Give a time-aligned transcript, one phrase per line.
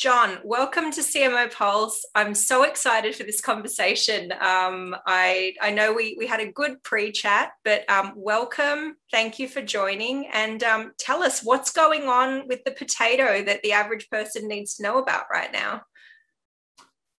[0.00, 2.06] John, welcome to CMO Pulse.
[2.14, 4.32] I'm so excited for this conversation.
[4.32, 8.96] Um, I, I know we, we had a good pre chat, but um, welcome.
[9.12, 10.26] Thank you for joining.
[10.28, 14.76] And um, tell us what's going on with the potato that the average person needs
[14.76, 15.82] to know about right now.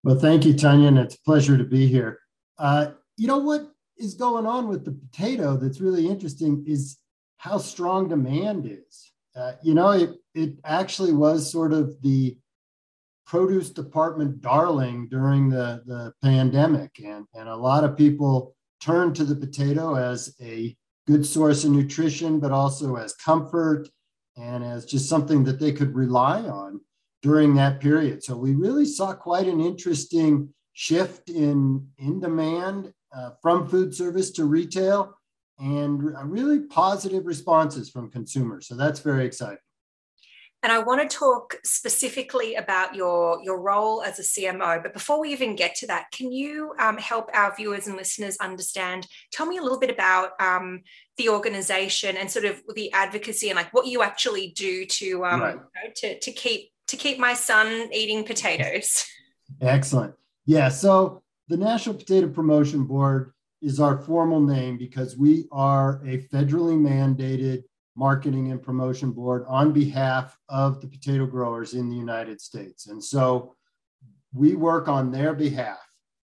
[0.02, 2.18] Well, thank you, Tanya, and it's a pleasure to be here.
[2.58, 6.98] Uh, you know what is going on with the potato that's really interesting is
[7.36, 9.12] how strong demand is.
[9.36, 12.36] Uh, you know, it, it actually was sort of the
[13.26, 16.90] produce department darling during the, the pandemic.
[17.04, 20.76] And, and a lot of people turned to the potato as a
[21.06, 23.88] good source of nutrition, but also as comfort
[24.36, 26.80] and as just something that they could rely on
[27.22, 28.22] during that period.
[28.24, 34.30] So we really saw quite an interesting shift in, in demand uh, from food service
[34.32, 35.14] to retail
[35.58, 38.66] and really positive responses from consumers.
[38.66, 39.58] So that's very exciting.
[40.62, 44.80] And I want to talk specifically about your, your role as a CMO.
[44.80, 48.36] But before we even get to that, can you um, help our viewers and listeners
[48.36, 49.08] understand?
[49.32, 50.82] Tell me a little bit about um,
[51.16, 55.40] the organization and sort of the advocacy and like what you actually do to um,
[55.40, 55.54] right.
[55.54, 59.04] you know, to, to keep to keep my son eating potatoes.
[59.60, 60.14] Excellent.
[60.44, 60.68] Yeah.
[60.68, 66.76] So the National Potato Promotion Board is our formal name because we are a federally
[66.76, 67.62] mandated
[67.96, 72.86] marketing and promotion board on behalf of the potato growers in the United States.
[72.86, 73.54] And so
[74.32, 75.78] we work on their behalf.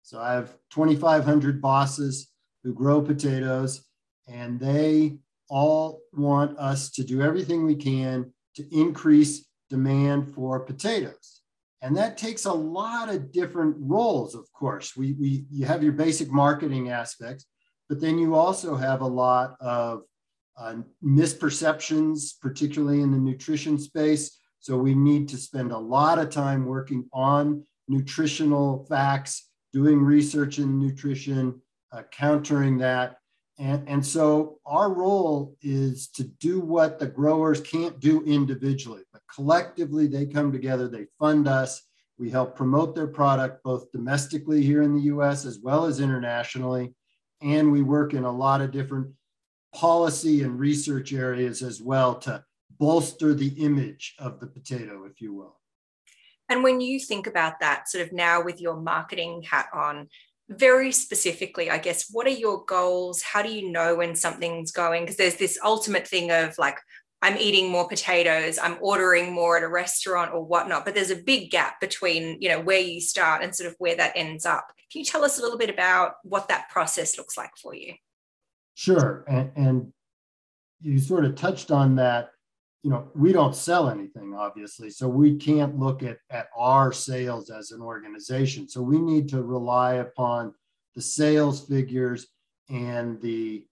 [0.03, 2.29] So I have 2,500 bosses
[2.63, 3.85] who grow potatoes,
[4.29, 11.41] and they all want us to do everything we can to increase demand for potatoes.
[11.83, 14.97] And that takes a lot of different roles, of course.
[14.97, 17.47] We, we, you have your basic marketing aspects,
[17.89, 20.03] but then you also have a lot of
[20.59, 24.39] uh, misperceptions, particularly in the nutrition space.
[24.61, 30.59] So we need to spend a lot of time working on nutritional facts, doing research
[30.59, 31.61] in nutrition,
[31.93, 33.19] uh, countering that.
[33.59, 39.23] And, and so our role is to do what the growers can't do individually, but
[39.35, 41.83] collectively they come together, they fund us,
[42.19, 46.95] we help promote their product both domestically here in the US as well as internationally.
[47.43, 49.09] And we work in a lot of different
[49.77, 52.43] policy and research areas as well to
[52.79, 55.61] bolster the image of the potato, if you will.
[56.49, 60.09] And when you think about that, sort of now with your marketing hat on,
[60.49, 63.21] very specifically, I guess, what are your goals?
[63.21, 65.03] How do you know when something's going?
[65.03, 66.79] Because there's this ultimate thing of like,
[67.21, 71.17] I'm eating more potatoes, I'm ordering more at a restaurant or whatnot, but there's a
[71.17, 74.69] big gap between, you know, where you start and sort of where that ends up.
[74.93, 77.95] Can you tell us a little bit about what that process looks like for you?
[78.77, 79.25] Sure.
[79.27, 79.93] And, and
[80.83, 82.31] you sort of touched on that.
[82.83, 84.91] You know, we don't sell anything, obviously.
[84.91, 88.69] So we can't look at, at our sales as an organization.
[88.69, 90.55] So we need to rely upon
[90.95, 92.27] the sales figures
[92.69, 93.65] and the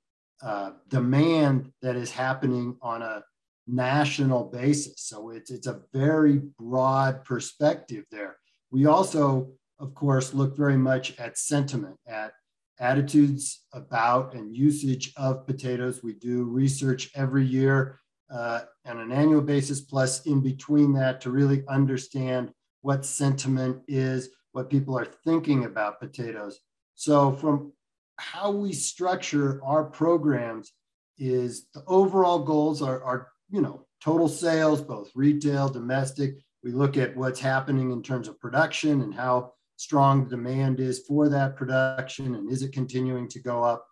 [0.43, 3.23] uh, demand that is happening on a
[3.67, 5.03] national basis.
[5.03, 8.37] So it's, it's a very broad perspective there.
[8.71, 12.33] We also, of course, look very much at sentiment, at
[12.81, 16.03] attitudes about and usage of potatoes.
[16.03, 21.31] We do research every year uh, on an annual basis, plus in between that to
[21.31, 26.61] really understand what sentiment is, what people are thinking about potatoes.
[26.95, 27.73] So, from
[28.17, 30.73] how we structure our programs,
[31.19, 36.37] is the overall goals are, are you know total sales, both retail, domestic.
[36.63, 39.53] We look at what's happening in terms of production and how
[39.85, 43.87] strong demand is for that production and is it continuing to go up.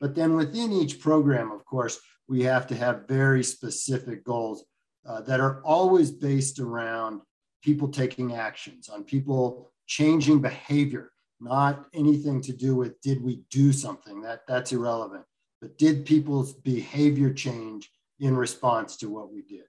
[0.00, 1.98] But then within each program, of course,
[2.28, 4.64] we have to have very specific goals
[5.04, 7.22] uh, that are always based around
[7.60, 11.10] people taking actions, on people changing behavior,
[11.40, 14.22] not anything to do with did we do something?
[14.22, 15.24] That that's irrelevant,
[15.60, 19.64] but did people's behavior change in response to what we did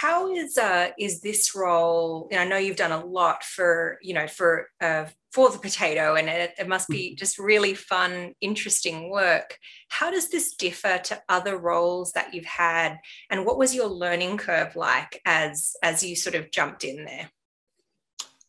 [0.00, 2.28] how is uh, is this role?
[2.30, 6.14] And I know you've done a lot for you know for uh, for the potato,
[6.14, 7.16] and it, it must be mm-hmm.
[7.16, 9.58] just really fun, interesting work.
[9.88, 12.98] How does this differ to other roles that you've had,
[13.28, 17.30] and what was your learning curve like as as you sort of jumped in there?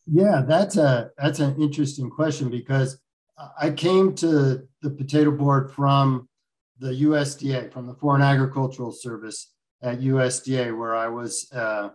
[0.06, 3.00] Yeah, that's a that's an interesting question because
[3.60, 6.28] I came to the potato board from
[6.78, 9.52] the USDA, from the Foreign Agricultural Service,
[9.82, 11.90] at USDA, where I was uh,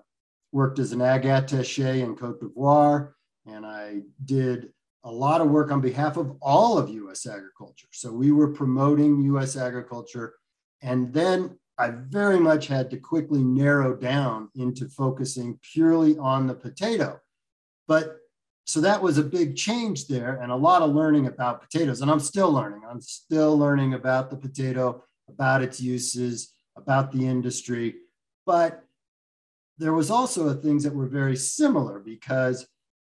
[0.52, 3.12] worked as an ag attaché in Cote d'Ivoire,
[3.46, 4.70] and I did
[5.04, 7.28] a lot of work on behalf of all of U.S.
[7.28, 7.88] agriculture.
[7.92, 9.56] So we were promoting U.S.
[9.56, 10.34] agriculture,
[10.82, 16.56] and then I very much had to quickly narrow down into focusing purely on the
[16.56, 17.20] potato.
[17.88, 18.18] But
[18.66, 22.02] so that was a big change there and a lot of learning about potatoes.
[22.02, 22.82] And I'm still learning.
[22.90, 27.96] I'm still learning about the potato, about its uses, about the industry.
[28.46, 28.84] But
[29.78, 32.68] there was also things that were very similar because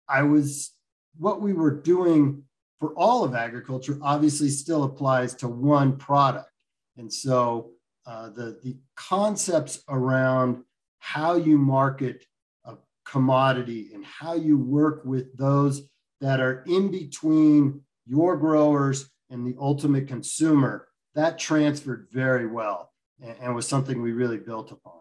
[0.08, 0.74] I was
[1.18, 2.44] what we were doing
[2.80, 6.50] for all of agriculture obviously still applies to one product.
[6.98, 7.72] And so
[8.06, 10.64] uh, the, the concepts around
[11.00, 12.26] how you market
[12.66, 12.76] a
[13.06, 15.88] commodity and how you work with those
[16.22, 22.92] that are in between your growers and the ultimate consumer, that transferred very well
[23.22, 25.00] and, and was something we really built upon.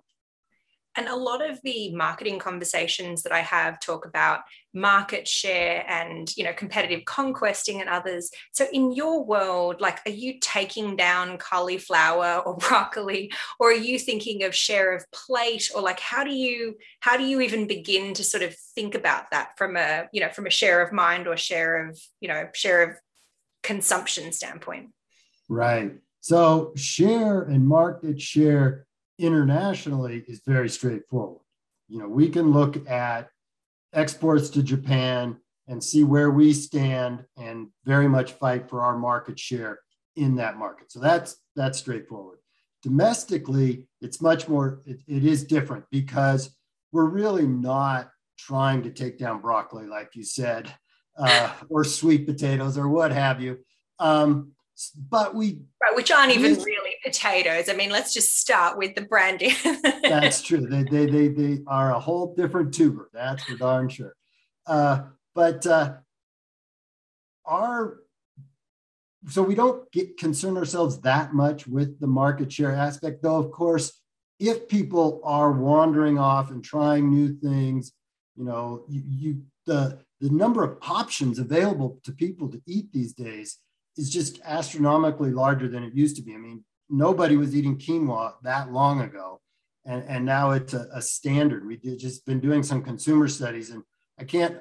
[0.96, 4.40] And a lot of the marketing conversations that I have talk about
[4.72, 8.31] market share and you know competitive conquesting and others.
[8.52, 13.99] So in your world, like are you taking down cauliflower or broccoli, or are you
[13.99, 18.14] thinking of share of plate, or like how do you how do you even begin
[18.14, 21.26] to sort of think about that from a you know from a share of mind
[21.26, 22.96] or share of you know share of
[23.64, 24.90] consumption standpoint?
[25.49, 25.93] Right.
[26.24, 28.86] So share and market share
[29.18, 31.42] internationally is very straightforward.
[31.86, 33.28] You know, we can look at
[33.92, 35.36] exports to Japan
[35.68, 39.80] and see where we stand and very much fight for our market share
[40.16, 40.90] in that market.
[40.90, 42.38] So that's that's straightforward.
[42.82, 46.56] Domestically, it's much more it, it is different because
[46.90, 50.72] we're really not trying to take down broccoli like you said
[51.18, 53.58] uh, or sweet potatoes or what have you.
[53.98, 54.53] Um,
[55.08, 57.68] but we right, which aren't even really potatoes.
[57.68, 59.54] I mean, let's just start with the brandy.
[60.02, 60.66] that's true.
[60.66, 63.10] They, they they they are a whole different tuber.
[63.12, 64.14] That's for darn sure.
[64.66, 65.02] Uh,
[65.34, 65.94] but uh,
[67.46, 67.98] our
[69.28, 73.38] so we don't get concern ourselves that much with the market share aspect, though.
[73.38, 74.00] Of course,
[74.38, 77.92] if people are wandering off and trying new things,
[78.36, 83.12] you know, you, you the the number of options available to people to eat these
[83.12, 83.58] days
[83.96, 86.35] is just astronomically larger than it used to be.
[86.35, 89.41] I mean, nobody was eating quinoa that long ago,
[89.85, 91.67] and, and now it's a, a standard.
[91.67, 93.82] We have just been doing some consumer studies, and
[94.19, 94.58] I can't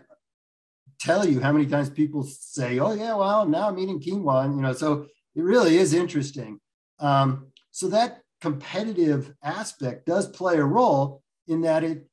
[0.99, 4.55] tell you how many times people say, "Oh yeah, well now I'm eating quinoa," and
[4.55, 6.59] you know, so it really is interesting.
[6.99, 12.07] Um, so that competitive aspect does play a role in that it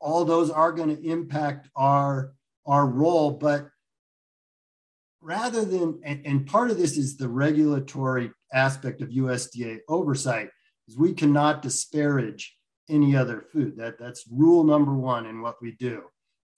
[0.00, 2.32] all those are going to impact our
[2.66, 3.68] our role, but
[5.26, 10.50] rather than, and, and part of this is the regulatory aspect of USDA oversight,
[10.86, 12.56] is we cannot disparage
[12.88, 13.76] any other food.
[13.76, 16.04] That, that's rule number one in what we do.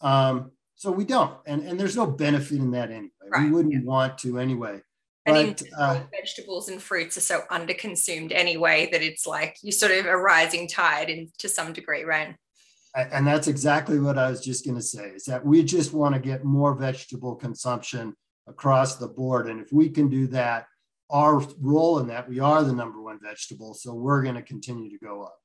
[0.03, 3.09] Um, so we don't, and, and there's no benefit in that anyway.
[3.27, 3.45] Right.
[3.45, 3.81] We wouldn't yeah.
[3.85, 4.83] want to anyway.
[5.25, 10.07] But, uh, vegetables and fruits are so underconsumed anyway that it's like you sort of
[10.07, 12.35] a rising tide in to some degree, right?
[12.95, 16.15] And that's exactly what I was just going to say is that we just want
[16.15, 18.15] to get more vegetable consumption
[18.49, 19.49] across the board.
[19.49, 20.67] And if we can do that,
[21.11, 23.75] our role in that, we are the number one vegetable.
[23.75, 25.37] So we're going to continue to go up.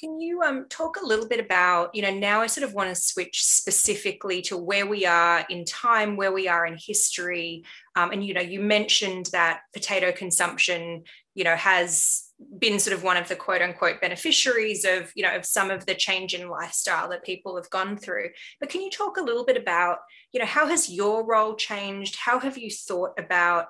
[0.00, 2.88] Can you um, talk a little bit about, you know, now I sort of want
[2.88, 7.64] to switch specifically to where we are in time, where we are in history.
[7.94, 11.04] Um, and, you know, you mentioned that potato consumption,
[11.34, 12.23] you know, has
[12.58, 15.86] been sort of one of the quote unquote beneficiaries of, you know, of some of
[15.86, 18.30] the change in lifestyle that people have gone through.
[18.60, 19.98] But can you talk a little bit about,
[20.32, 22.16] you know, how has your role changed?
[22.16, 23.68] How have you thought about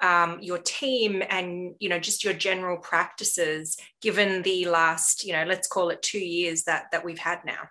[0.00, 5.44] um, your team and you know just your general practices given the last you know
[5.44, 7.68] let's call it two years that that we've had now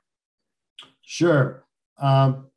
[1.01, 1.65] sure
[1.99, 2.47] um,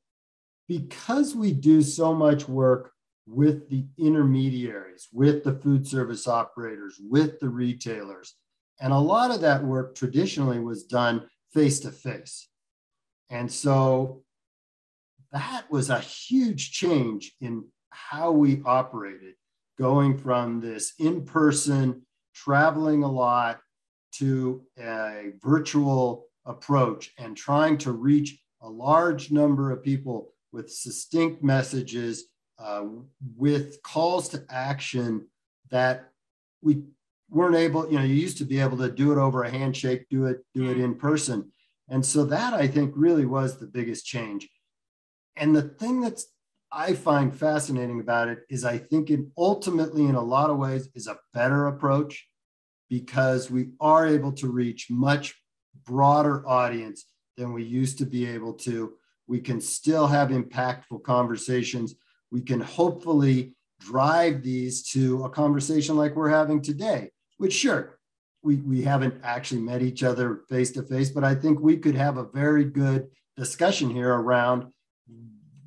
[0.68, 2.92] because we do so much work
[3.26, 8.34] with the intermediaries with the food service operators with the retailers.
[8.80, 12.48] And a lot of that work traditionally was done face to face
[13.30, 14.22] and so
[15.32, 19.34] that was a huge change in how we operated
[19.78, 22.02] going from this in person,
[22.34, 23.60] traveling a lot,
[24.12, 31.42] to a virtual approach and trying to reach a large number of people with succinct
[31.42, 32.24] messages,
[32.58, 32.84] uh,
[33.36, 35.26] with calls to action
[35.70, 36.10] that
[36.62, 36.82] we
[37.28, 40.06] weren't able, you know, you used to be able to do it over a handshake,
[40.08, 41.50] do it, do it in person.
[41.88, 44.48] And so that I think really was the biggest change.
[45.36, 46.26] And the thing that's
[46.72, 50.88] I find fascinating about it is I think it ultimately, in a lot of ways,
[50.94, 52.26] is a better approach
[52.90, 55.34] because we are able to reach much
[55.84, 58.94] broader audience than we used to be able to.
[59.28, 61.94] We can still have impactful conversations.
[62.30, 67.98] We can hopefully drive these to a conversation like we're having today, which sure,
[68.42, 71.96] we, we haven't actually met each other face to face, but I think we could
[71.96, 74.72] have a very good discussion here around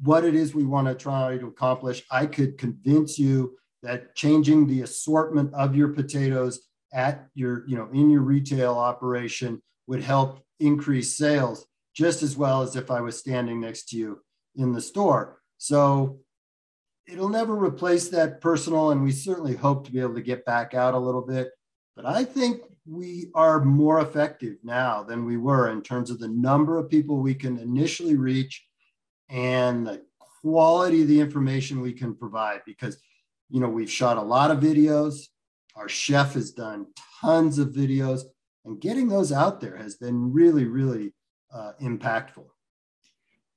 [0.01, 2.03] what it is we want to try to accomplish.
[2.09, 6.61] I could convince you that changing the assortment of your potatoes
[6.93, 12.61] at your, you know, in your retail operation would help increase sales just as well
[12.61, 14.19] as if I was standing next to you
[14.55, 15.41] in the store.
[15.57, 16.19] So
[17.11, 20.73] it'll never replace that personal, and we certainly hope to be able to get back
[20.73, 21.51] out a little bit.
[21.95, 26.27] But I think we are more effective now than we were in terms of the
[26.27, 28.65] number of people we can initially reach
[29.29, 30.01] and the
[30.41, 32.97] quality of the information we can provide because
[33.49, 35.25] you know we've shot a lot of videos
[35.75, 36.87] our chef has done
[37.21, 38.21] tons of videos
[38.65, 41.13] and getting those out there has been really really
[41.53, 42.45] uh, impactful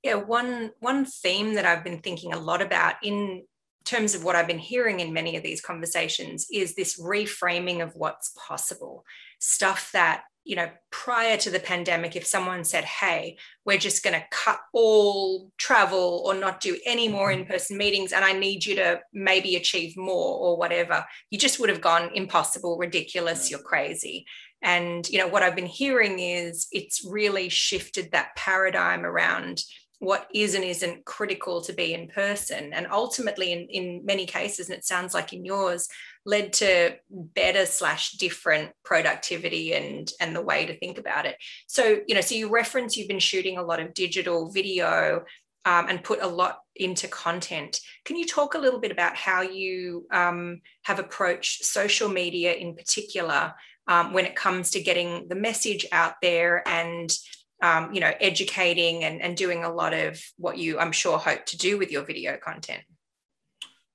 [0.02, 3.42] yeah one one theme that i've been thinking a lot about in
[3.84, 7.94] terms of what I've been hearing in many of these conversations is this reframing of
[7.94, 9.04] what's possible.
[9.38, 14.18] Stuff that, you know, prior to the pandemic, if someone said, hey, we're just going
[14.18, 17.42] to cut all travel or not do any more mm-hmm.
[17.42, 21.60] in person meetings, and I need you to maybe achieve more or whatever, you just
[21.60, 24.26] would have gone impossible, ridiculous, you're crazy.
[24.64, 29.64] And, you know, what I've been hearing is it's really shifted that paradigm around
[30.02, 32.72] what is and isn't critical to be in person.
[32.72, 35.88] And ultimately in, in many cases and it sounds like in yours
[36.26, 41.36] led to better slash different productivity and and the way to think about it.
[41.68, 45.22] So you know so you reference you've been shooting a lot of digital video
[45.64, 47.78] um, and put a lot into content.
[48.04, 52.74] Can you talk a little bit about how you um, have approached social media in
[52.74, 53.54] particular
[53.86, 57.16] um, when it comes to getting the message out there and
[57.62, 61.46] um, you know, educating and, and doing a lot of what you, I'm sure, hope
[61.46, 62.82] to do with your video content.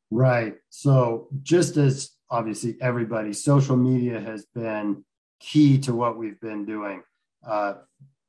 [0.09, 0.55] Right.
[0.69, 5.03] So, just as obviously everybody, social media has been
[5.41, 7.03] key to what we've been doing,
[7.45, 7.74] uh,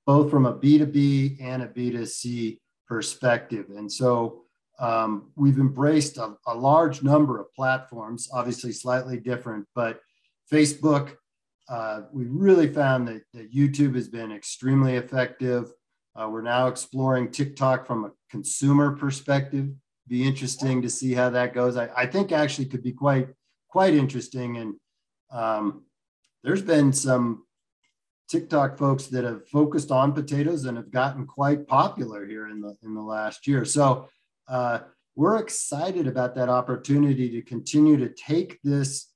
[0.05, 3.67] both from a B2B and a B2C perspective.
[3.77, 4.43] And so,
[4.81, 10.01] um, we've embraced a, a large number of platforms, obviously slightly different, but
[10.53, 11.15] Facebook
[11.69, 15.71] uh, we really found that, that, YouTube has been extremely effective.
[16.17, 19.69] Uh, we're now exploring TikTok from a consumer perspective.
[20.09, 21.77] Be interesting to see how that goes.
[21.77, 23.29] I, I think actually could be quite
[23.69, 24.57] quite interesting.
[24.57, 24.75] And
[25.31, 25.85] um,
[26.43, 27.45] there's been some
[28.29, 32.77] TikTok folks that have focused on potatoes and have gotten quite popular here in the
[32.83, 33.65] in the last year.
[33.65, 34.09] So
[34.49, 34.81] uh,
[35.17, 39.13] we're excited about that opportunity to continue to take this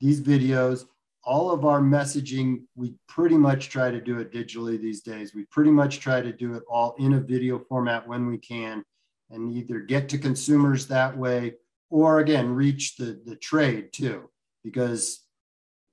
[0.00, 0.86] these videos
[1.24, 5.34] all of our messaging, we pretty much try to do it digitally these days.
[5.34, 8.82] We pretty much try to do it all in a video format when we can
[9.30, 11.54] and either get to consumers that way
[11.90, 14.30] or again, reach the, the trade too.
[14.64, 15.24] Because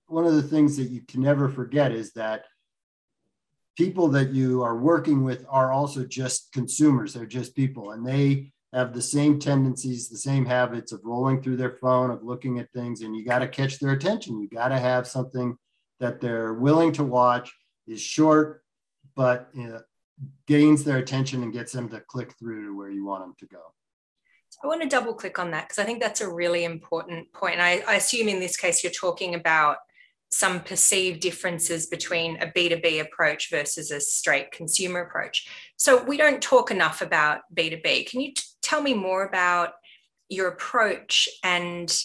[0.07, 2.46] one of the things that you can never forget is that
[3.75, 7.13] people that you are working with are also just consumers.
[7.13, 11.58] They're just people and they have the same tendencies, the same habits of rolling through
[11.58, 14.42] their phone, of looking at things, and you got to catch their attention.
[14.42, 15.58] You got to have something
[16.00, 17.54] that they're willing to watch,
[17.88, 18.64] is short,
[19.16, 19.82] but you know,
[20.48, 23.46] gains their attention and gets them to click through to where you want them to
[23.46, 23.62] go.
[24.64, 27.60] I want to double click on that because I think that's a really important point.
[27.60, 29.78] I, I assume in this case you're talking about
[30.30, 35.48] some perceived differences between a B2B approach versus a straight consumer approach.
[35.78, 38.10] So we don't talk enough about B2B.
[38.10, 39.74] Can you t- tell me more about
[40.30, 41.98] your approach and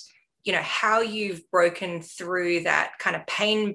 [0.45, 3.75] you know how you've broken through that kind of pain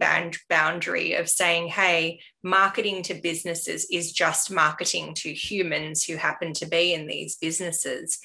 [0.49, 6.65] boundary of saying hey marketing to businesses is just marketing to humans who happen to
[6.65, 8.19] be in these businesses.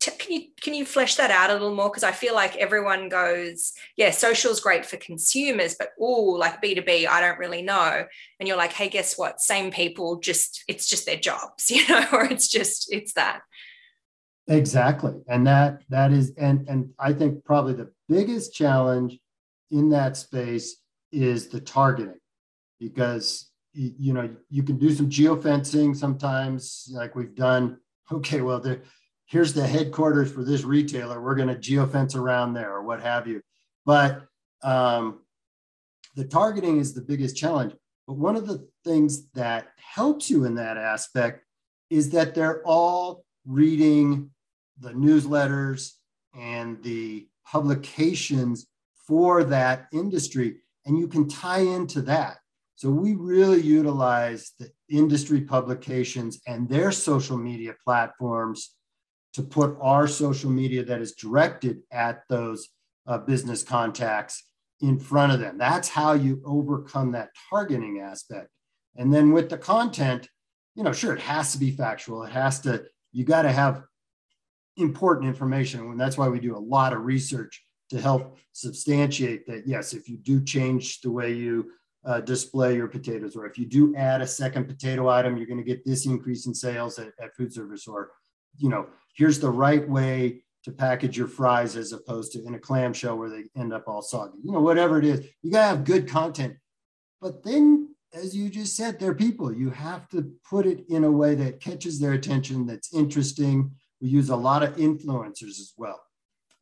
[0.00, 1.88] Can you can you flesh that out a little more?
[1.88, 6.62] Because i feel like everyone goes yeah social is great for consumers but oh like
[6.62, 8.04] b2b i don't really know.
[8.38, 9.40] And you're like hey guess what?
[9.40, 13.40] Same people just it's just their jobs you know or it's just it's that
[14.48, 19.18] exactly and that that is and and i think probably the biggest challenge
[19.70, 20.76] in that space
[21.10, 22.20] is the targeting
[22.78, 27.76] because you know you can do some geofencing sometimes like we've done
[28.12, 28.82] okay well there
[29.26, 31.20] here's the headquarters for this retailer.
[31.20, 33.42] We're going to geofence around there or what have you.
[33.84, 34.22] But
[34.62, 35.20] um,
[36.14, 37.74] the targeting is the biggest challenge.
[38.06, 41.44] But one of the things that helps you in that aspect
[41.90, 44.30] is that they're all reading
[44.80, 45.92] the newsletters
[46.38, 48.66] and the publications
[49.06, 52.38] for that industry, and you can tie into that.
[52.74, 58.72] So we really utilize the industry publications and their social media platforms
[59.32, 62.68] to put our social media that is directed at those
[63.06, 64.44] uh, business contacts
[64.80, 65.56] in front of them.
[65.56, 68.48] That's how you overcome that targeting aspect.
[68.96, 70.28] And then with the content,
[70.74, 72.24] you know, sure, it has to be factual.
[72.24, 73.82] It has to, you got to have
[74.76, 75.80] important information.
[75.80, 80.08] And that's why we do a lot of research to help substantiate that, yes, if
[80.08, 81.70] you do change the way you
[82.04, 85.58] uh, display your potatoes, or if you do add a second potato item, you're going
[85.58, 88.10] to get this increase in sales at, at food service, or,
[88.58, 92.58] you know, here's the right way to package your fries as opposed to in a
[92.58, 94.38] clamshell where they end up all soggy.
[94.44, 96.56] You know, whatever it is, you got to have good content.
[97.20, 99.52] But then, as you just said, they're people.
[99.52, 103.70] You have to put it in a way that catches their attention, that's interesting.
[104.00, 106.00] We use a lot of influencers as well.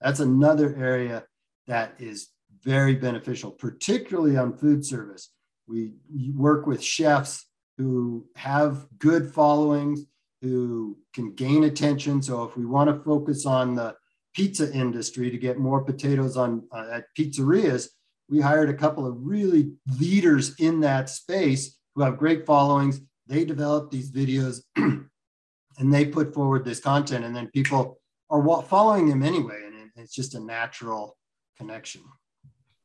[0.00, 1.24] That's another area
[1.66, 2.28] that is
[2.62, 5.30] very beneficial, particularly on food service.
[5.66, 5.94] We
[6.34, 7.46] work with chefs
[7.78, 10.04] who have good followings,
[10.42, 12.22] who can gain attention.
[12.22, 13.96] So if we want to focus on the
[14.34, 17.88] pizza industry to get more potatoes on uh, at pizzerias,
[18.28, 23.00] we hired a couple of really leaders in that space who have great followings.
[23.26, 24.60] They develop these videos
[25.78, 28.00] and they put forward this content, and then people
[28.30, 31.16] are following them anyway, and it's just a natural
[31.56, 32.02] connection.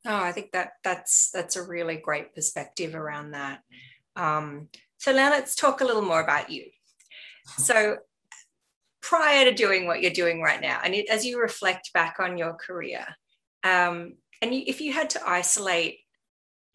[0.06, 3.60] Oh, I think that that's that's a really great perspective around that.
[4.16, 4.68] Um,
[4.98, 6.66] so now let's talk a little more about you.
[7.58, 7.98] So
[9.02, 12.38] prior to doing what you're doing right now, and it, as you reflect back on
[12.38, 13.04] your career,
[13.64, 15.98] um, and you, if you had to isolate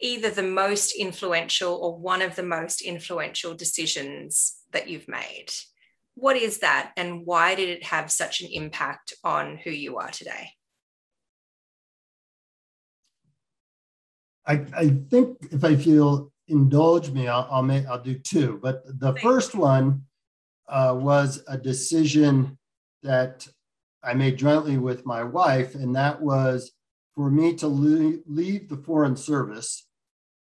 [0.00, 5.50] either the most influential or one of the most influential decisions that you've made,
[6.16, 10.10] what is that, and why did it have such an impact on who you are
[10.10, 10.50] today?
[14.46, 18.58] I, I think if I feel indulge me, I'll I'll, make, I'll do two.
[18.62, 20.04] But the first one
[20.68, 22.56] uh, was a decision
[23.02, 23.46] that
[24.02, 26.72] I made jointly with my wife, and that was
[27.14, 29.86] for me to leave the foreign service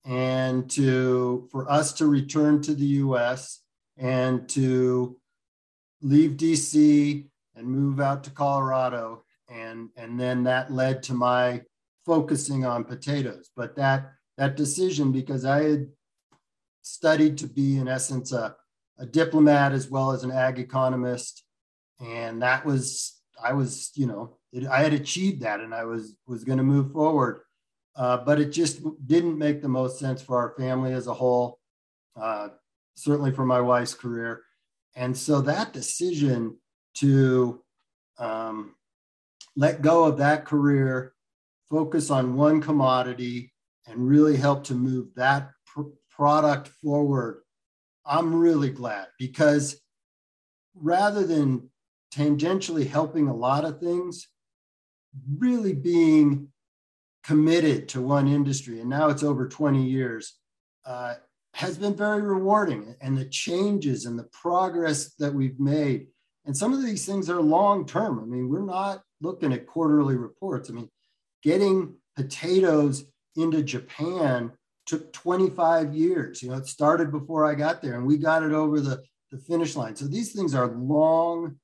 [0.06, 3.62] and to for us to return to the U.S.
[3.98, 5.18] and to
[6.06, 11.62] leave DC and move out to Colorado, and and then that led to my
[12.06, 13.50] focusing on potatoes.
[13.56, 15.88] But that that decision, because I had
[16.82, 18.56] studied to be in essence a
[18.98, 21.44] a diplomat as well as an ag economist,
[22.00, 26.16] and that was I was you know it, I had achieved that, and I was
[26.28, 27.42] was going to move forward,
[27.96, 31.60] uh, but it just didn't make the most sense for our family as a whole,
[32.16, 32.50] uh,
[32.96, 34.45] certainly for my wife's career,
[34.96, 36.58] and so that decision
[36.96, 37.62] to
[38.18, 38.76] um,
[39.56, 41.14] let go of that career,
[41.70, 43.54] focus on one commodity,
[43.88, 47.42] and really help to move that pr- product forward
[48.06, 49.08] I'm really glad.
[49.18, 49.82] Because
[50.76, 51.70] rather than
[52.14, 54.28] tangentially helping a lot of things,
[55.38, 56.50] really being
[57.24, 60.36] committed to one industry, and now it's over 20 years,
[60.86, 61.16] uh,
[61.56, 62.96] has been very rewarding.
[63.00, 66.08] And the changes and the progress that we've made,
[66.46, 68.20] and some of these things are long term.
[68.20, 70.70] I mean, we're not looking at quarterly reports.
[70.70, 70.90] I mean,
[71.44, 73.06] getting potatoes
[73.38, 74.52] into Japan
[74.86, 76.44] took 25 years.
[76.44, 79.38] You know, it started before I got there and we got it over the, the
[79.38, 79.96] finish line.
[79.96, 81.56] So these things are long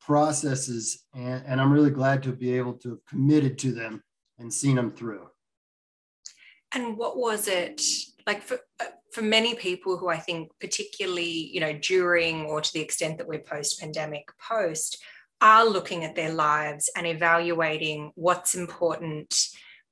[0.00, 4.00] processes, and, and I'm really glad to be able to have committed to them
[4.38, 5.26] and seen them through.
[6.72, 7.82] And what was it
[8.28, 12.72] like for, uh, for many people who I think, particularly, you know, during or to
[12.72, 15.02] the extent that we're post pandemic post,
[15.40, 19.34] are looking at their lives and evaluating what's important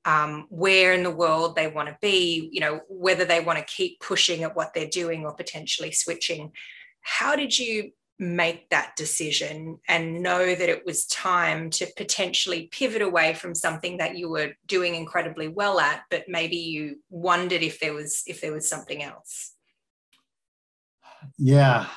[0.05, 3.65] um, where in the world they want to be, you know, whether they want to
[3.65, 6.51] keep pushing at what they're doing or potentially switching.
[7.01, 13.01] How did you make that decision and know that it was time to potentially pivot
[13.01, 17.79] away from something that you were doing incredibly well at, but maybe you wondered if
[17.79, 19.53] there was if there was something else?
[21.37, 21.87] Yeah.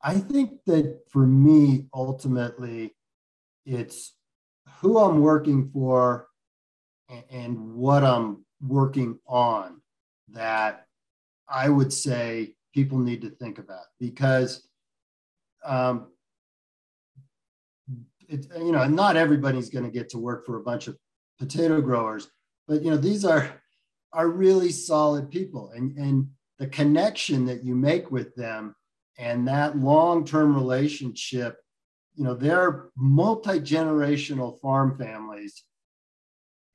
[0.00, 2.94] I think that for me, ultimately,
[3.66, 4.14] it's
[4.80, 6.28] who I'm working for
[7.30, 9.80] and what I'm working on
[10.30, 10.86] that
[11.48, 14.67] I would say people need to think about because
[15.64, 16.08] um,
[18.28, 20.96] it, you know not everybody's going to get to work for a bunch of
[21.38, 22.28] potato growers
[22.66, 23.62] but you know these are
[24.12, 28.74] are really solid people and and the connection that you make with them
[29.18, 31.58] and that long-term relationship
[32.14, 35.64] you know they're multi-generational farm families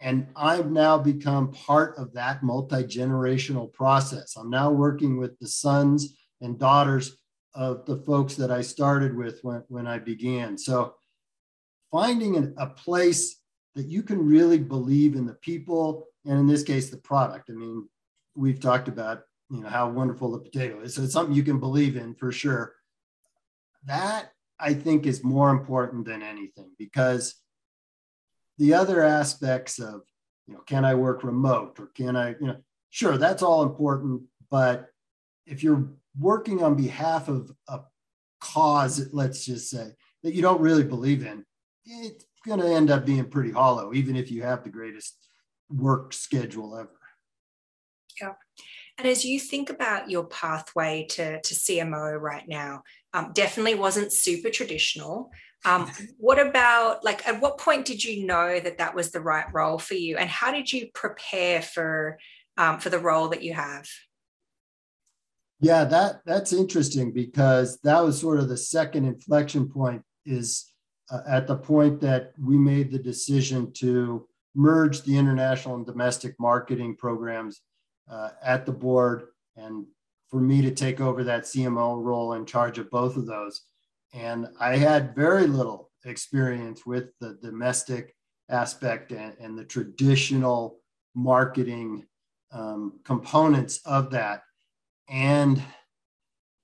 [0.04, 4.36] and I've now become part of that multi generational process.
[4.36, 7.16] I'm now working with the sons and daughters
[7.56, 10.58] of the folks that I started with when, when I began.
[10.58, 10.96] So
[11.92, 13.40] finding an, a place
[13.76, 17.50] that you can really believe in the people and in this case the product.
[17.50, 17.88] I mean,
[18.36, 21.60] we've talked about you know how wonderful the potato is, so it's something you can
[21.60, 22.74] believe in for sure.
[23.86, 27.36] That I think is more important than anything because
[28.58, 30.02] the other aspects of
[30.48, 32.58] you know can I work remote or can I you know
[32.90, 34.88] sure that's all important, but
[35.46, 37.82] if you're working on behalf of a
[38.40, 39.92] cause, let's just say
[40.24, 41.46] that you don't really believe in,
[41.86, 45.18] it's going to end up being pretty hollow, even if you have the greatest
[45.70, 46.90] work schedule ever.
[48.22, 48.34] Yeah.
[48.98, 54.14] And as you think about your pathway to, to CMO right now, um, definitely wasn't
[54.14, 55.32] super traditional.
[55.66, 59.46] Um, what about like at what point did you know that that was the right
[59.52, 62.20] role for you, and how did you prepare for
[62.58, 63.88] um, for the role that you have?
[65.64, 70.04] Yeah, that that's interesting because that was sort of the second inflection point.
[70.26, 70.74] Is
[71.10, 76.36] uh, at the point that we made the decision to merge the international and domestic
[76.38, 77.62] marketing programs
[78.12, 79.86] uh, at the board and
[80.30, 83.62] for me to take over that CMO role in charge of both of those.
[84.14, 88.16] And I had very little experience with the domestic
[88.50, 90.80] aspect and, and the traditional
[91.16, 92.06] marketing
[92.52, 94.44] um, components of that.
[95.10, 95.62] And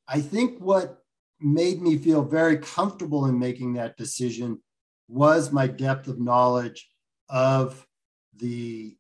[0.07, 1.03] I think what
[1.39, 4.59] made me feel very comfortable in making that decision
[5.07, 6.89] was my depth of knowledge
[7.29, 7.85] of
[8.35, 8.95] the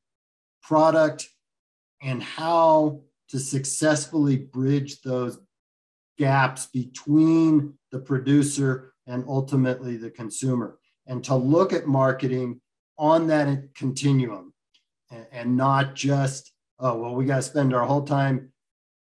[0.61, 1.29] product
[2.01, 5.39] and how to successfully bridge those
[6.17, 12.61] gaps between the producer and ultimately the consumer and to look at marketing
[12.97, 14.53] on that continuum
[15.31, 18.51] and, not just oh well we got to spend our whole time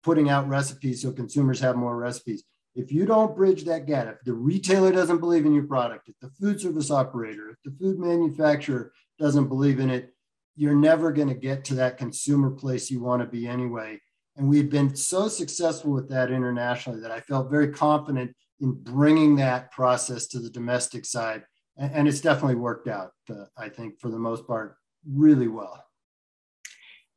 [0.08, 2.44] putting out recipes so consumers have more recipes
[2.78, 6.16] if you don't bridge that gap, if the retailer doesn't believe in your product, if
[6.22, 10.14] the food service operator, if the food manufacturer doesn't believe in it,
[10.56, 14.00] you're never going to get to that consumer place you want to be anyway.
[14.36, 19.36] And we've been so successful with that internationally that I felt very confident in bringing
[19.38, 21.42] that process to the domestic side.
[21.78, 24.78] And, it's definitely worked out, uh, I think, for the most part,
[25.12, 25.84] really well.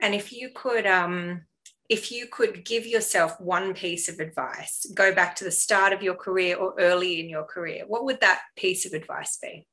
[0.00, 1.42] And if you could um,
[1.90, 6.04] if you could give yourself one piece of advice, go back to the start of
[6.04, 9.66] your career or early in your career, what would that piece of advice be?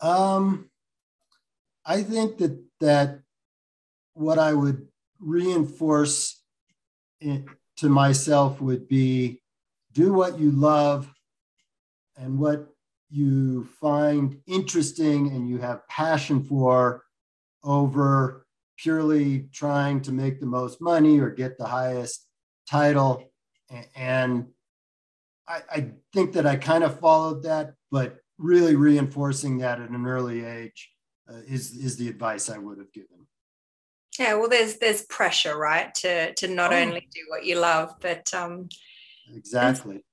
[0.00, 0.70] Um,
[1.86, 3.20] I think that that
[4.14, 4.88] what I would
[5.20, 6.42] reinforce
[7.22, 9.40] to myself would be
[9.92, 11.08] do what you love
[12.16, 12.66] and what
[13.08, 17.04] you find interesting and you have passion for
[17.64, 18.46] over
[18.76, 22.26] purely trying to make the most money or get the highest
[22.68, 23.32] title.
[23.94, 24.46] And
[25.48, 30.06] I, I think that I kind of followed that, but really reinforcing that at an
[30.06, 30.90] early age
[31.28, 33.26] uh, is is the advice I would have given.
[34.18, 36.76] Yeah, well, there's there's pressure, right, to to not oh.
[36.76, 38.68] only do what you love, but um,
[39.34, 40.04] exactly.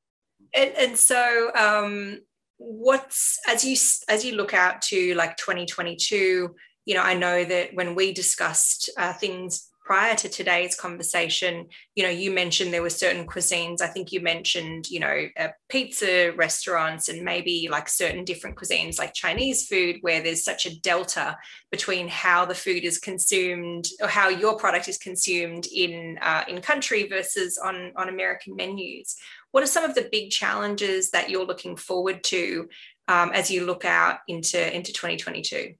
[0.54, 2.20] And, and so, um,
[2.58, 3.76] what's as you
[4.10, 8.90] as you look out to like 2022 you know, I know that when we discussed
[8.98, 13.82] uh, things prior to today's conversation, you know, you mentioned there were certain cuisines.
[13.82, 19.00] I think you mentioned, you know, uh, pizza restaurants and maybe like certain different cuisines
[19.00, 21.38] like Chinese food, where there's such a delta
[21.72, 26.62] between how the food is consumed or how your product is consumed in uh, in
[26.62, 29.18] country versus on on American menus.
[29.52, 32.70] What are some of the big challenges that you're looking forward to
[33.08, 35.74] um, as you look out into into 2022?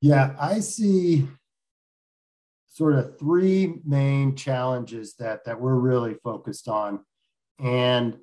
[0.00, 1.28] Yeah, I see
[2.68, 7.00] sort of three main challenges that that we're really focused on,
[7.58, 8.16] and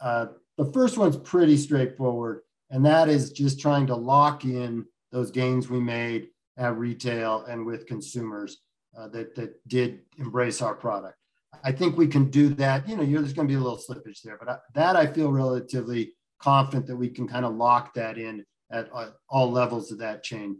[0.00, 5.30] uh, the first one's pretty straightforward, and that is just trying to lock in those
[5.32, 8.58] gains we made at retail and with consumers
[8.96, 11.16] uh, that that did embrace our product.
[11.64, 12.88] I think we can do that.
[12.88, 15.32] You know, there's going to be a little slippage there, but I, that I feel
[15.32, 19.98] relatively confident that we can kind of lock that in at uh, all levels of
[19.98, 20.58] that chain.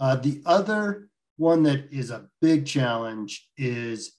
[0.00, 4.16] Uh, the other one that is a big challenge is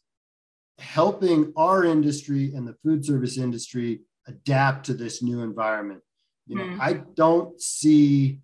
[0.78, 6.02] helping our industry and the food service industry adapt to this new environment.
[6.46, 6.80] You know, mm.
[6.80, 8.42] I don't see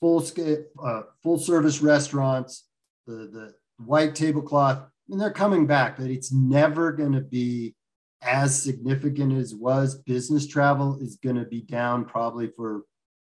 [0.00, 2.66] full scale, uh, full service restaurants,
[3.06, 4.78] the the white tablecloth.
[4.78, 7.74] I mean, they're coming back, but it's never going to be
[8.22, 9.96] as significant as was.
[10.02, 12.82] Business travel is going to be down probably for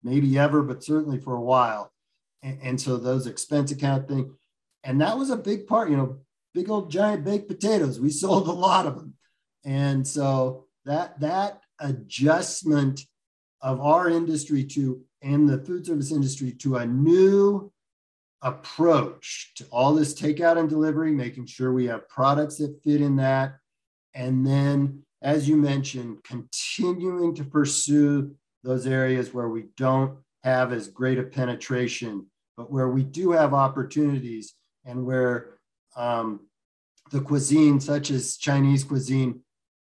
[0.04, 1.92] maybe ever, but certainly for a while
[2.44, 4.34] and, and so those expense account thing,
[4.84, 5.90] and that was a big part.
[5.90, 6.18] You know,
[6.54, 8.00] big old giant baked potatoes.
[8.00, 9.14] We sold a lot of them,
[9.64, 13.02] and so that that adjustment
[13.62, 17.72] of our industry to and the food service industry to a new
[18.42, 23.16] approach to all this takeout and delivery, making sure we have products that fit in
[23.18, 23.58] that.
[24.14, 30.88] And then, as you mentioned, continuing to pursue those areas where we don't have as
[30.88, 32.26] great a penetration,
[32.58, 35.58] but where we do have opportunities and where
[35.96, 36.42] um,
[37.12, 39.42] the cuisine, such as Chinese cuisine,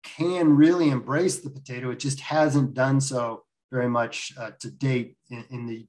[0.02, 1.90] can really embrace the potato.
[1.90, 5.86] It just hasn't done so very much uh, to date in, in, the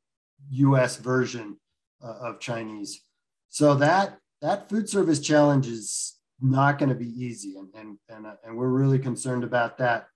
[0.51, 1.57] US version
[2.03, 3.01] uh, of Chinese.
[3.49, 8.25] So that that food service challenge is not going to be easy, and and and,
[8.27, 10.07] uh, and we're really concerned about that.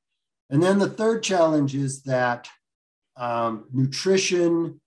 [0.49, 2.47] And then the third challenge is that
[3.17, 4.79] um, nutrition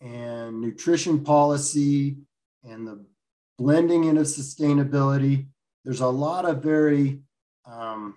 [0.00, 2.16] and nutrition policy
[2.64, 3.04] and the
[3.58, 5.46] blending in of sustainability.
[5.84, 7.20] There's a lot of very
[7.64, 8.16] um,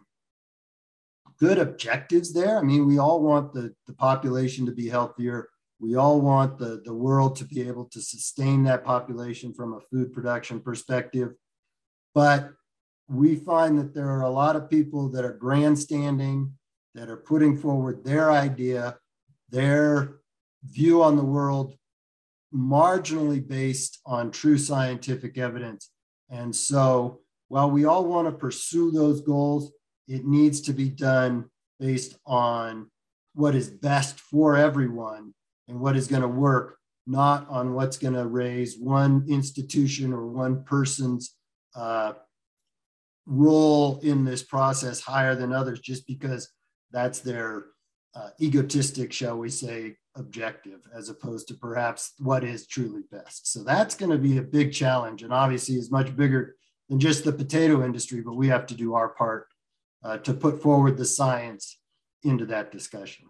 [1.40, 2.58] good objectives there.
[2.58, 5.50] I mean, we all want the, the population to be healthier.
[5.80, 9.80] We all want the, the world to be able to sustain that population from a
[9.80, 11.34] food production perspective.
[12.14, 12.52] But
[13.08, 16.54] we find that there are a lot of people that are grandstanding,
[16.96, 18.98] that are putting forward their idea,
[19.52, 20.20] their
[20.64, 21.74] view on the world,
[22.54, 25.90] marginally based on true scientific evidence.
[26.30, 29.72] And so while we all want to pursue those goals,
[30.08, 31.46] it needs to be done
[31.80, 32.90] based on
[33.34, 35.34] what is best for everyone
[35.68, 40.28] and what is going to work, not on what's going to raise one institution or
[40.28, 41.36] one person's
[41.76, 42.14] uh,
[43.26, 46.50] role in this process higher than others just because
[46.92, 47.66] that's their
[48.16, 53.52] uh, egotistic, shall we say, objective, as opposed to perhaps what is truly best.
[53.52, 56.56] So that's going to be a big challenge, and obviously is much bigger
[56.90, 58.22] than just the potato industry.
[58.22, 59.48] But we have to do our part
[60.04, 61.78] uh, to put forward the science
[62.24, 63.28] into that discussion.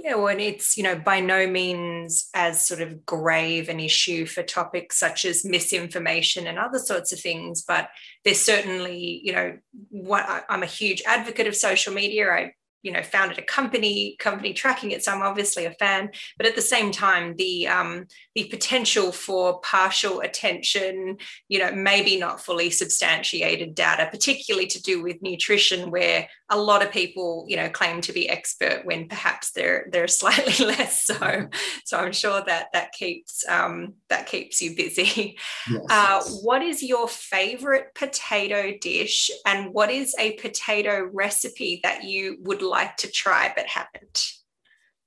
[0.00, 4.26] Yeah, well, and it's, you know, by no means as sort of grave an issue
[4.26, 7.88] for topics such as misinformation and other sorts of things, but
[8.24, 9.58] there's certainly, you know,
[9.90, 12.30] what I'm a huge advocate of social media.
[12.30, 16.10] I you know founded a company company tracking it so i'm obviously a fan.
[16.36, 22.18] But at the same time the um the potential for partial attention you know maybe
[22.18, 27.56] not fully substantiated data particularly to do with nutrition where a lot of people you
[27.56, 31.48] know claim to be expert when perhaps they're they're slightly less so.
[31.84, 35.36] So i'm sure that that keeps um that keeps you busy.
[35.70, 35.84] Yes.
[35.90, 42.38] uh, what is your favorite potato dish and what is a potato recipe that you
[42.40, 44.32] would like to try but haven't,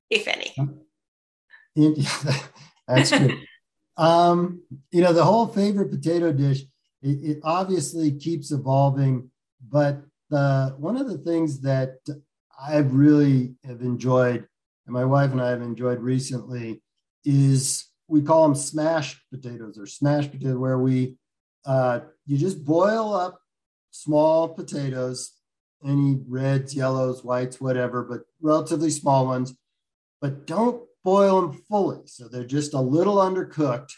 [0.09, 0.55] if any?
[2.87, 3.37] That's good.
[3.97, 6.61] um, you know, the whole favorite potato dish,
[7.01, 9.29] it, it obviously keeps evolving,
[9.69, 11.97] but the one of the things that
[12.59, 14.47] I've really have enjoyed,
[14.85, 16.81] and my wife and I have enjoyed recently,
[17.25, 21.17] is we call them smashed potatoes or smashed potato, where we
[21.65, 23.39] uh, you just boil up
[23.91, 25.33] small potatoes
[25.85, 29.53] any reds, yellows, whites, whatever, but relatively small ones.
[30.19, 32.01] But don't boil them fully.
[32.05, 33.91] So they're just a little undercooked.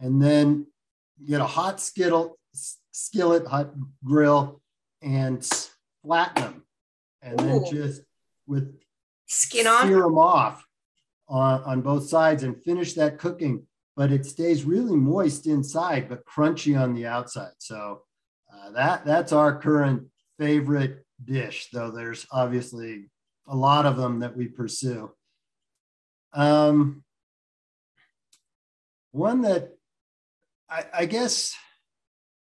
[0.00, 0.66] And then
[1.26, 2.38] get a hot skittle,
[2.92, 3.70] skillet, hot
[4.04, 4.60] grill,
[5.02, 5.48] and
[6.04, 6.62] flatten them.
[7.22, 7.44] And Ooh.
[7.44, 8.02] then just
[8.46, 8.78] with
[9.26, 10.64] skin on, sear them off
[11.28, 13.66] on, on both sides and finish that cooking.
[13.96, 17.54] But it stays really moist inside, but crunchy on the outside.
[17.58, 18.02] So
[18.52, 20.04] uh, that that's our current
[20.38, 23.10] favorite dish, though there's obviously
[23.46, 25.10] a lot of them that we pursue.
[26.32, 27.02] Um,
[29.12, 29.76] one that
[30.70, 31.56] I, I guess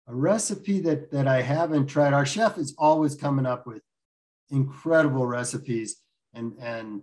[0.08, 2.14] a recipe that that I haven't tried.
[2.14, 3.82] Our chef is always coming up with
[4.50, 5.96] incredible recipes,
[6.32, 7.02] and and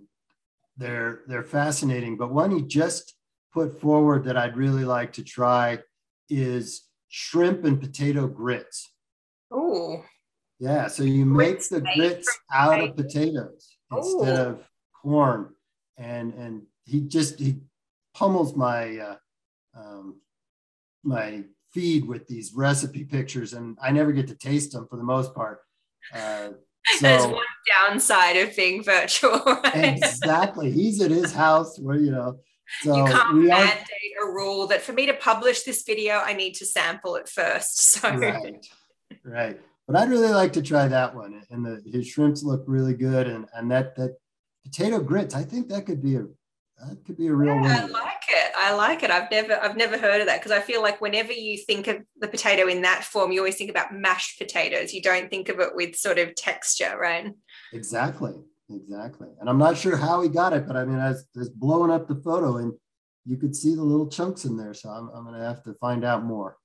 [0.77, 2.17] they're they're fascinating.
[2.17, 3.15] But one he just
[3.53, 5.79] put forward that I'd really like to try
[6.29, 8.91] is shrimp and potato grits.
[9.51, 10.03] Oh,
[10.59, 14.63] yeah, so you make the grits out of potatoes instead of
[15.01, 15.49] corn,
[15.97, 17.57] and and he just he
[18.13, 19.15] pummels my uh,
[19.77, 20.21] um,
[21.03, 25.03] my feed with these recipe pictures, and I never get to taste them for the
[25.03, 25.59] most part.
[26.13, 26.49] Uh,
[26.99, 29.41] so, There's one downside of being virtual.
[29.45, 29.97] Right?
[29.97, 32.39] exactly, he's at his house where you know.
[32.81, 33.85] So you can't mandate
[34.19, 37.27] are, a rule that for me to publish this video, I need to sample it
[37.27, 37.91] first.
[38.01, 38.65] So right,
[39.23, 41.43] right but I'd really like to try that one.
[41.49, 44.17] And the his shrimps look really good, and and that that
[44.63, 46.25] potato grits, I think that could be a
[46.79, 48.51] that could be a real yeah, I like it.
[48.57, 49.11] I like it.
[49.11, 51.97] I've never I've never heard of that because I feel like whenever you think of
[52.19, 54.93] the potato in that form, you always think about mashed potatoes.
[54.93, 57.31] You don't think of it with sort of texture, right?
[57.71, 58.33] Exactly.
[58.69, 59.29] exactly.
[59.39, 61.49] And I'm not sure how he got it, but I mean, I was, I was
[61.49, 62.73] blowing up the photo and
[63.25, 64.73] you could see the little chunks in there.
[64.73, 66.57] So I'm, I'm going to have to find out more.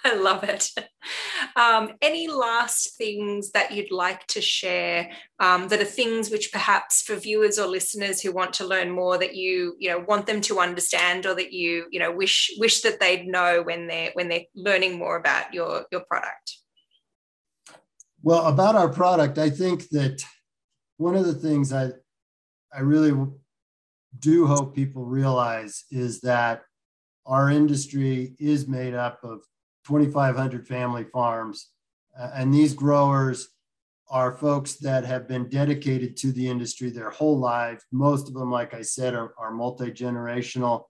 [0.04, 0.70] I love it.
[1.54, 7.02] Um, any last things that you'd like to share um, that are things which perhaps
[7.02, 10.40] for viewers or listeners who want to learn more that you you know want them
[10.42, 14.28] to understand or that you you know wish wish that they'd know when they're when
[14.28, 16.56] they're learning more about your your product?
[18.22, 20.22] Well, about our product, I think that
[20.96, 21.90] one of the things I
[22.74, 23.12] I really
[24.18, 26.62] do hope people realize is that
[27.24, 29.42] our industry is made up of
[29.86, 31.70] 2,500 family farms.
[32.18, 33.48] Uh, and these growers
[34.08, 37.84] are folks that have been dedicated to the industry their whole life.
[37.92, 40.84] Most of them, like I said, are, are multi generational.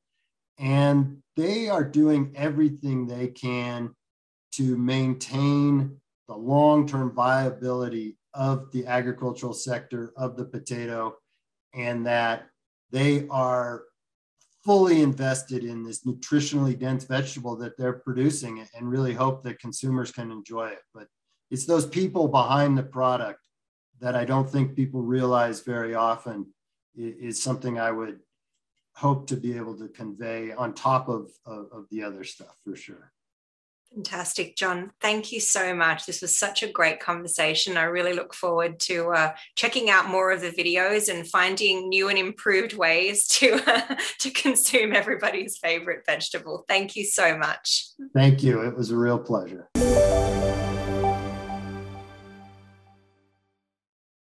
[0.58, 3.94] And they are doing everything they can
[4.52, 11.16] to maintain the long term viability of the agricultural sector of the potato,
[11.74, 12.48] and that
[12.90, 13.82] they are
[14.66, 20.10] fully invested in this nutritionally dense vegetable that they're producing and really hope that consumers
[20.10, 20.80] can enjoy it.
[20.92, 21.06] But
[21.52, 23.38] it's those people behind the product
[24.00, 26.46] that I don't think people realize very often
[26.96, 28.18] is something I would
[28.96, 32.74] hope to be able to convey on top of, of, of the other stuff for
[32.74, 33.12] sure.
[33.94, 34.90] Fantastic, John.
[35.00, 36.04] Thank you so much.
[36.04, 37.76] This was such a great conversation.
[37.76, 42.08] I really look forward to uh, checking out more of the videos and finding new
[42.08, 46.64] and improved ways to uh, to consume everybody's favorite vegetable.
[46.68, 47.86] Thank you so much.
[48.12, 48.60] Thank you.
[48.62, 49.68] It was a real pleasure.